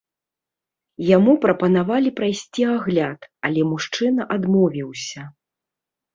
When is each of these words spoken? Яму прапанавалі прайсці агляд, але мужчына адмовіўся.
Яму 1.09 1.35
прапанавалі 1.43 2.09
прайсці 2.21 2.61
агляд, 2.77 3.19
але 3.51 3.61
мужчына 3.75 4.21
адмовіўся. 4.39 5.21